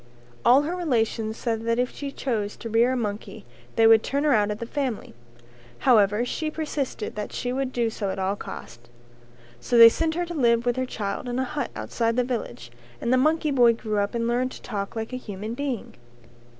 [0.43, 4.23] All her relations said that if she chose to rear a monkey they would turn
[4.23, 5.13] her out of the family.
[5.77, 8.89] However she persisted that she would do so at all costs.
[9.59, 12.71] So they sent her to live with her child in a hut outside the village,
[12.99, 15.93] and the monkey boy grew up and learned to talk like a human being.